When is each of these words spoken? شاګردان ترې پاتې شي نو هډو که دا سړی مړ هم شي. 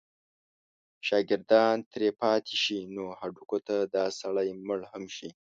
شاګردان 1.07 1.75
ترې 1.91 2.09
پاتې 2.21 2.55
شي 2.63 2.79
نو 2.95 3.03
هډو 3.19 3.41
که 3.49 3.57
دا 3.95 4.05
سړی 4.19 4.49
مړ 4.67 4.79
هم 4.91 5.03
شي. 5.15 5.29